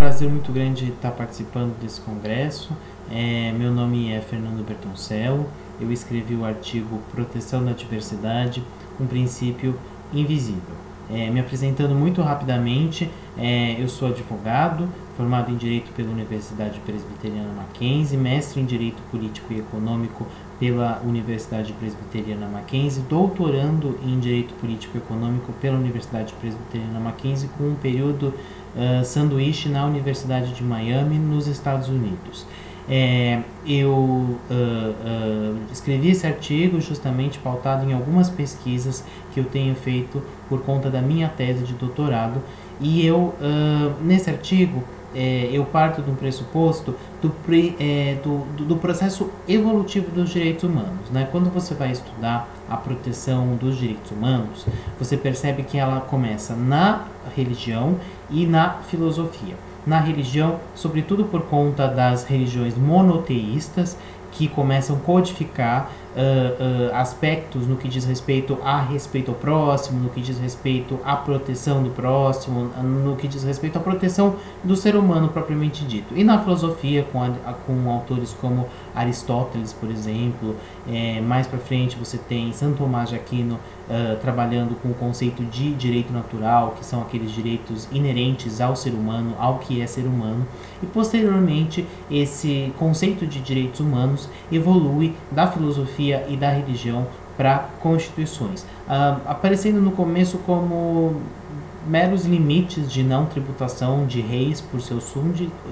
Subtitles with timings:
[0.00, 2.74] prazer muito grande estar participando desse congresso.
[3.10, 5.46] É, meu nome é Fernando Bertoncello.
[5.78, 8.64] Eu escrevi o artigo Proteção da Diversidade,
[8.98, 9.78] um princípio
[10.10, 10.74] invisível.
[11.12, 17.52] É, me apresentando muito rapidamente, é, eu sou advogado, formado em Direito pela Universidade Presbiteriana
[17.52, 20.24] Mackenzie, mestre em Direito Político e Econômico
[20.60, 27.64] pela Universidade Presbiteriana Mackenzie, doutorando em Direito Político e Econômico pela Universidade Presbiteriana Mackenzie, com
[27.64, 28.32] um período
[28.76, 32.46] uh, sanduíche na Universidade de Miami, nos Estados Unidos.
[32.88, 39.74] É, eu uh, uh, escrevi esse artigo justamente pautado em algumas pesquisas que eu tenho
[39.74, 42.42] feito por conta da minha tese de doutorado
[42.80, 44.82] e eu uh, nesse artigo
[45.14, 50.62] é, eu parto de um pressuposto do, pre, é, do, do, processo evolutivo dos direitos
[50.62, 51.10] humanos.
[51.10, 51.28] Né?
[51.32, 54.64] Quando você vai estudar a proteção dos direitos humanos,
[54.98, 57.96] você percebe que ela começa na religião
[58.30, 63.96] e na filosofia na religião, sobretudo por conta das religiões monoteístas
[64.32, 70.00] que começam a codificar uh, uh, aspectos no que diz respeito a respeito ao próximo,
[70.00, 74.76] no que diz respeito à proteção do próximo, no que diz respeito à proteção do
[74.76, 76.16] ser humano propriamente dito.
[76.16, 77.28] E na filosofia, com, a,
[77.66, 80.56] com autores como Aristóteles, por exemplo,
[80.88, 83.58] é, mais para frente você tem Santo Tomás de Aquino
[83.90, 88.90] uh, trabalhando com o conceito de direito natural, que são aqueles direitos inerentes ao ser
[88.90, 90.46] humano, ao que é ser humano,
[90.82, 97.70] e posteriormente esse conceito de direitos humanos evolui da filosofia filosofia e da religião para
[97.80, 101.16] constituições, uh, aparecendo no começo como
[101.86, 105.04] meros limites de não tributação de reis por seus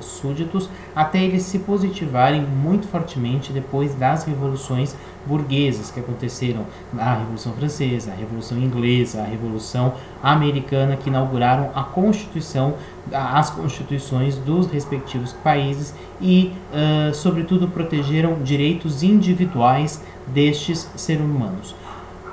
[0.00, 4.94] súditos, até eles se positivarem muito fortemente depois das revoluções
[5.26, 6.64] burguesas que aconteceram
[6.96, 12.74] a Revolução Francesa, a Revolução Inglesa, a Revolução Americana, que inauguraram a Constituição,
[13.12, 21.74] as constituições dos respectivos países e, uh, sobretudo, protegeram direitos individuais destes seres humanos.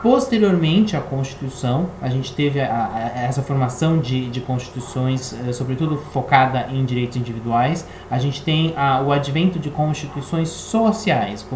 [0.04, 5.96] Posteriormente à Constituição, a gente teve a, a, essa formação de, de constituições, eh, sobretudo
[5.96, 7.88] focada em direitos individuais.
[8.12, 11.48] A gente tem a, o advento de constituições sociais,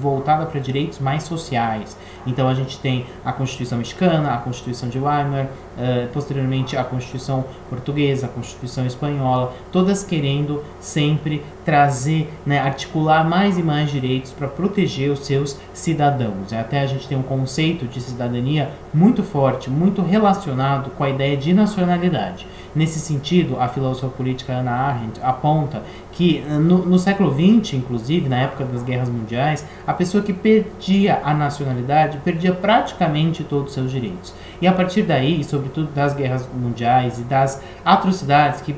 [0.00, 1.96] voltada para direitos mais sociais.
[2.26, 7.44] Então a gente tem a Constituição mexicana, a Constituição de Weimar, uh, posteriormente a Constituição
[7.68, 14.48] portuguesa, a Constituição espanhola, todas querendo sempre trazer, né, articular mais e mais direitos para
[14.48, 16.52] proteger os seus cidadãos.
[16.52, 21.36] Até a gente tem um conceito de cidadania muito forte, muito relacionado com a ideia
[21.36, 22.46] de nacionalidade.
[22.74, 25.82] Nesse sentido, a filósofa política Anna Arendt aponta
[26.14, 31.20] que no, no, século XX, inclusive, na época das guerras mundiais, a pessoa que perdia
[31.24, 34.32] a nacionalidade perdia praticamente todos os seus direitos.
[34.62, 38.76] E a partir daí, sobretudo das guerras mundiais e das atrocidades que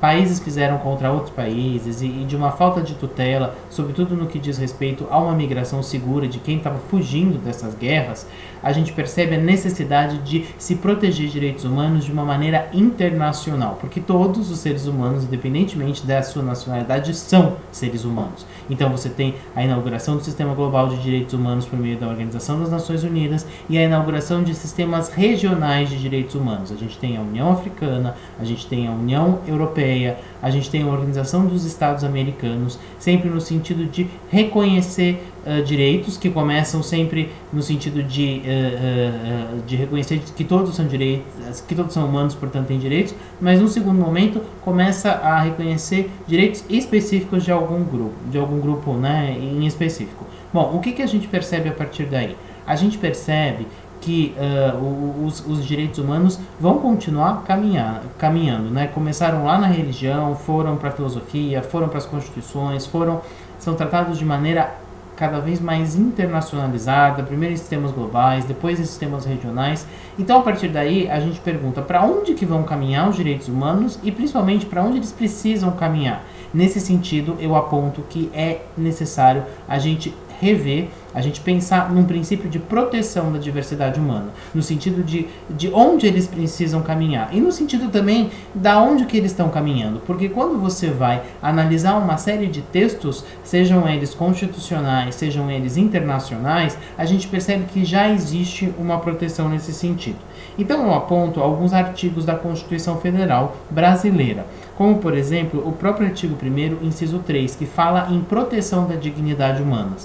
[0.00, 4.38] países fizeram contra outros países e, e, de uma falta de tutela, sobretudo no que
[4.38, 8.26] diz respeito a uma migração segura de quem estava fugindo dessas guerras,
[8.62, 14.00] a gente percebe a necessidade de se proteger direitos humanos de uma maneira internacional, porque
[14.00, 18.46] todos os seres humanos, independentemente da sua nacionalidade, são seres humanos.
[18.68, 22.58] Então você tem a inauguração do Sistema Global de Direitos Humanos por meio da Organização
[22.58, 26.72] das Nações Unidas e a inauguração de sistemas regionais de direitos humanos.
[26.72, 30.68] A gente tem a União Africana, a gente tem a União Europeia Europeia, a gente
[30.68, 36.82] tem a Organização dos Estados Americanos, sempre no sentido de reconhecer uh, direitos que começam
[36.82, 42.06] sempre no sentido de, uh, uh, de reconhecer que todos são direitos, que todos são
[42.06, 47.82] humanos, portanto têm direitos, mas no segundo momento começa a reconhecer direitos específicos de algum
[47.84, 50.26] grupo, de algum grupo, né, em específico.
[50.52, 52.36] Bom, o que, que a gente percebe a partir daí?
[52.66, 53.66] A gente percebe
[54.00, 58.86] que uh, os, os, direitos humanos vão continuar caminhar, caminhando, né?
[58.88, 63.20] Começaram lá na religião, foram para a filosofia, foram para as constituições, foram
[63.58, 64.74] são tratados de maneira
[65.16, 69.86] cada vez mais internacionalizada, primeiro em sistemas globais, depois em sistemas regionais.
[70.18, 73.98] Então, a partir daí, a gente pergunta para onde que vão caminhar os direitos humanos
[74.02, 76.22] e principalmente para onde eles precisam caminhar.
[76.52, 82.46] Nesse sentido, eu aponto que é necessário a gente rever, a gente pensar num princípio
[82.46, 87.50] de proteção da diversidade humana, no sentido de, de onde eles precisam caminhar e no
[87.50, 92.48] sentido também da onde que eles estão caminhando, porque quando você vai analisar uma série
[92.48, 98.98] de textos, sejam eles constitucionais, sejam eles internacionais, a gente percebe que já existe uma
[98.98, 100.18] proteção nesse sentido.
[100.58, 104.46] Então eu aponto alguns artigos da Constituição Federal brasileira,
[104.76, 109.62] como por exemplo o próprio artigo 1 inciso 3, que fala em proteção da dignidade
[109.62, 109.96] humana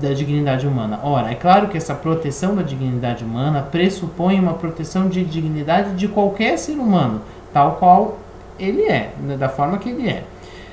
[0.00, 1.00] da dignidade humana.
[1.02, 6.06] Ora, é claro que essa proteção da dignidade humana pressupõe uma proteção de dignidade de
[6.06, 7.22] qualquer ser humano,
[7.52, 8.18] tal qual
[8.58, 10.24] ele é, né, da forma que ele é.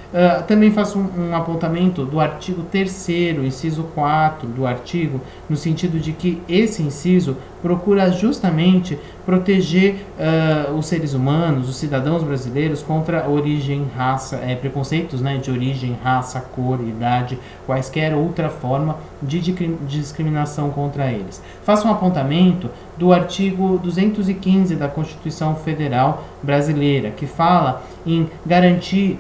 [0.07, 3.09] Uh, também faço um, um, apontamento do artigo 3
[3.45, 5.19] inciso 4 do artigo,
[5.49, 12.23] no sentido de que esse inciso procura justamente proteger uh, os seres humanos, os cidadãos
[12.23, 18.95] brasileiros, contra origem, raça, é, preconceitos né, de origem, raça, cor, idade, quaisquer outra forma
[19.21, 21.41] de, de, de discriminação contra eles.
[21.63, 29.19] Faço um apontamento do artigo 215 da Constituição Federal Brasileira, que fala em garantir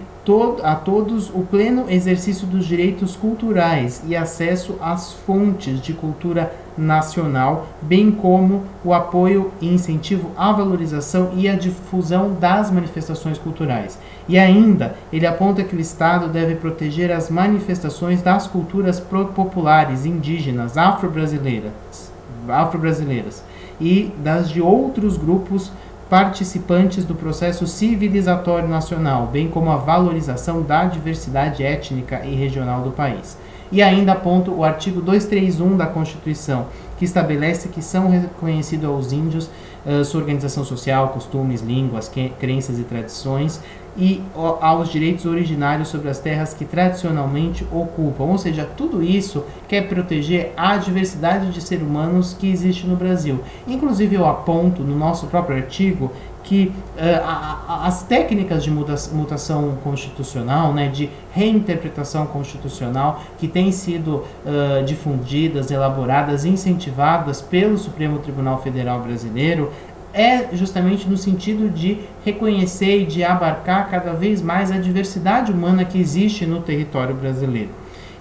[0.61, 7.67] a todos o pleno exercício dos direitos culturais e acesso às fontes de cultura nacional,
[7.81, 13.97] bem como o apoio e incentivo à valorização e à difusão das manifestações culturais.
[14.27, 20.77] E ainda, ele aponta que o Estado deve proteger as manifestações das culturas populares, indígenas,
[20.77, 22.11] afro-brasileiras,
[22.49, 23.43] afro-brasileiras
[23.79, 25.71] e das de outros grupos
[26.09, 32.91] participantes do processo civilizatório nacional, bem como a valorização da diversidade étnica e regional do
[32.91, 33.37] país.
[33.71, 39.49] E ainda aponto o artigo 231 da Constituição, que estabelece que são reconhecidos aos índios
[39.85, 43.61] uh, sua organização social, costumes, línguas, crenças e tradições,
[43.97, 48.25] e aos direitos originários sobre as terras que tradicionalmente ocupam.
[48.25, 53.39] Ou seja, tudo isso quer proteger a diversidade de seres humanos que existe no Brasil.
[53.67, 56.11] Inclusive, eu aponto no nosso próprio artigo
[56.47, 64.23] que uh, a, as técnicas de mutação constitucional, né, de reinterpretação constitucional, que têm sido
[64.45, 69.73] uh, difundidas, elaboradas, incentivadas pelo Supremo Tribunal Federal Brasileiro,
[70.13, 75.83] é justamente no sentido de reconhecer e de abarcar cada vez mais a diversidade humana
[75.83, 77.69] que existe no território brasileiro.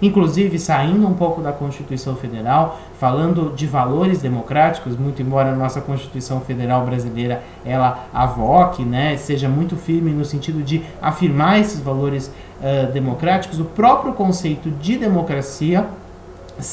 [0.01, 5.81] Inclusive, saindo um pouco da Constituição Federal, falando de valores democráticos, muito embora a nossa
[5.81, 12.31] Constituição Federal brasileira ela avoque, né, seja muito firme no sentido de afirmar esses valores
[12.61, 15.87] uh, democráticos, o próprio conceito de democracia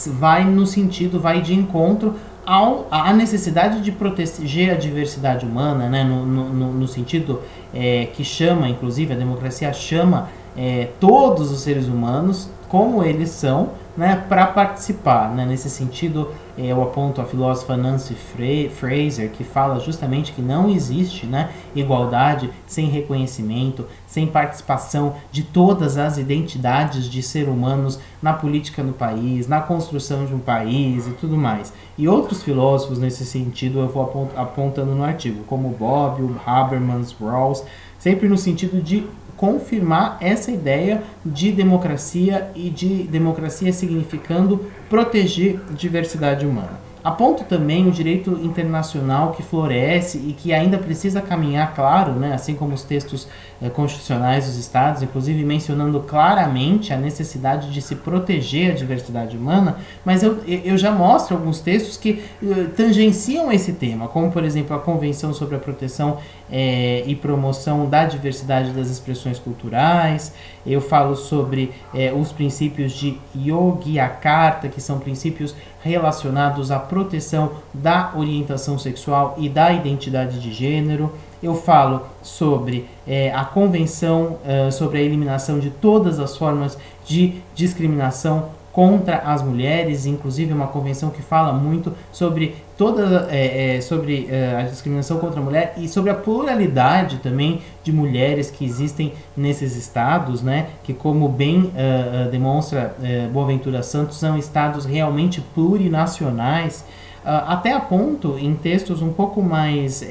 [0.06, 2.15] vai no sentido, vai de encontro
[2.47, 7.41] ao, a necessidade de proteger a diversidade humana, né, no, no, no sentido
[7.73, 13.71] é, que chama, inclusive, a democracia chama é, todos os seres humanos como eles são,
[13.97, 15.32] né, para participar.
[15.32, 15.47] Né?
[15.47, 21.25] Nesse sentido, é, eu aponto a filósofa Nancy Fraser, que fala justamente que não existe
[21.25, 28.82] né, igualdade sem reconhecimento, sem participação de todas as identidades de ser humanos na política
[28.82, 31.73] do país, na construção de um país e tudo mais.
[31.97, 37.62] E outros filósofos nesse sentido eu vou apontando no artigo, como Bob, Habermas, Rawls,
[38.00, 39.06] sempre no sentido de
[39.44, 46.81] confirmar essa ideia de democracia e de democracia significando proteger diversidade humana.
[47.05, 52.55] Aponto também o direito internacional que floresce e que ainda precisa caminhar, claro, né, assim
[52.55, 53.29] como os textos
[53.61, 59.77] eh, constitucionais dos Estados, inclusive mencionando claramente a necessidade de se proteger a diversidade humana,
[60.03, 64.75] mas eu, eu já mostro alguns textos que eh, tangenciam esse tema, como, por exemplo,
[64.75, 66.17] a Convenção sobre a Proteção
[66.51, 70.33] eh, e Promoção da Diversidade das Expressões Culturais,
[70.67, 71.73] eu falo sobre
[72.19, 75.55] os princípios de Yogyakarta, que são princípios
[75.85, 81.13] relacionados à proteção da orientação sexual e da identidade de gênero.
[81.43, 87.35] Eu falo sobre é, a Convenção uh, sobre a eliminação de todas as formas de
[87.55, 94.29] discriminação contra as mulheres, inclusive uma convenção que fala muito sobre toda é, é, sobre
[94.31, 99.13] é, a discriminação contra a mulher e sobre a pluralidade também de mulheres que existem
[99.37, 100.69] nesses estados, né?
[100.83, 106.85] Que como bem uh, uh, demonstra uh, Boaventura Santos são estados realmente plurinacionais.
[107.25, 110.07] Até a ponto em textos um pouco mais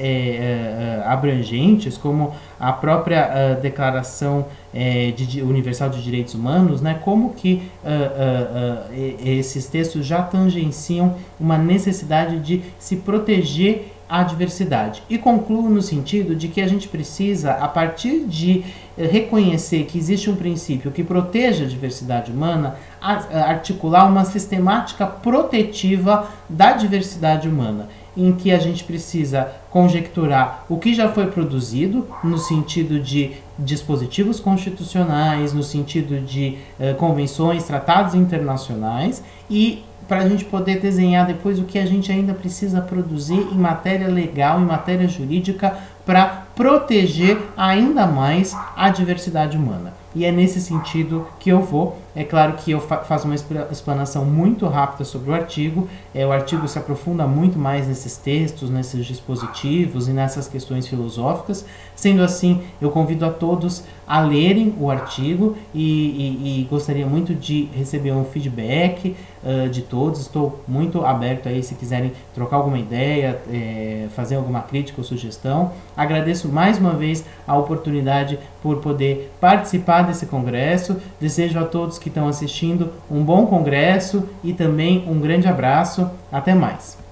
[1.04, 7.88] abrangentes, como a própria Declaração é, de, Universal de Direitos Humanos, né, como que uh,
[7.88, 15.02] uh, uh, esses textos já tangenciam uma necessidade de se proteger a diversidade.
[15.08, 18.64] E concluo no sentido de que a gente precisa, a partir de
[18.96, 26.72] reconhecer que existe um princípio que proteja a diversidade humana, articular uma sistemática protetiva da
[26.72, 33.00] diversidade humana em que a gente precisa conjecturar o que já foi produzido no sentido
[33.00, 40.80] de dispositivos constitucionais, no sentido de uh, convenções, tratados internacionais e para a gente poder
[40.80, 45.76] desenhar depois o que a gente ainda precisa produzir em matéria legal, em matéria jurídica,
[46.04, 49.94] para proteger ainda mais a diversidade humana.
[50.14, 54.24] E é nesse sentido que eu vou É claro que eu fa faço uma explanação
[54.24, 55.88] muito rápida sobre o artigo.
[56.14, 61.64] É, o artigo se aprofunda muito mais nesses textos, nesses dispositivos e nessas questões filosóficas.
[61.96, 67.34] Sendo assim, eu convido a todos a lerem o artigo e, e, e gostaria muito
[67.34, 70.20] de receber um feedback uh, de todos.
[70.20, 75.72] Estou muito aberto aí se quiserem trocar alguma ideia, é, fazer alguma crítica ou sugestão.
[75.96, 80.96] Agradeço mais uma vez a oportunidade por poder participar desse congresso.
[81.20, 86.08] Desejo a todos que estão assistindo um bom congresso e também um grande abraço.
[86.30, 87.03] Até mais.